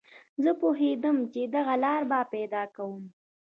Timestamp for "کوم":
2.75-3.01